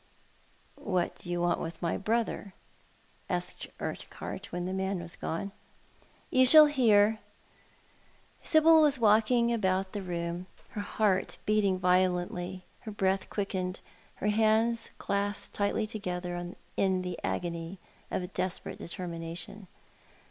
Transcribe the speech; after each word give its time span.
"What 0.81 1.13
do 1.13 1.29
you 1.29 1.39
want 1.41 1.59
with 1.59 1.79
my 1.79 1.95
brother?" 1.95 2.55
asked 3.29 3.67
Urquhart, 3.79 4.51
when 4.51 4.65
the 4.65 4.73
man 4.73 4.99
was 4.99 5.15
gone." 5.15 5.51
You 6.31 6.43
shall 6.47 6.65
hear." 6.65 7.19
Sibyl 8.41 8.81
was 8.81 8.97
walking 8.97 9.53
about 9.53 9.91
the 9.91 10.01
room, 10.01 10.47
her 10.69 10.81
heart 10.81 11.37
beating 11.45 11.77
violently, 11.77 12.63
her 12.79 12.91
breath 12.91 13.29
quickened, 13.29 13.79
her 14.15 14.29
hands 14.29 14.89
clasped 14.97 15.53
tightly 15.53 15.85
together 15.85 16.55
in 16.75 17.01
the 17.03 17.19
agony 17.23 17.77
of 18.09 18.23
a 18.23 18.27
desperate 18.27 18.79
determination. 18.79 19.67